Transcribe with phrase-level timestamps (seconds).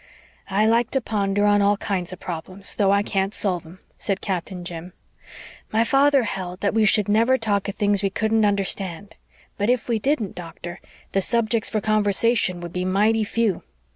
[0.49, 4.19] "I like to ponder on all kinds of problems, though I can't solve 'em," said
[4.19, 4.93] Captain Jim.
[5.71, 9.15] "My father held that we should never talk of things we couldn't understand,
[9.59, 10.79] but if we didn't, doctor,
[11.11, 13.61] the subjects for conversation would be mighty few.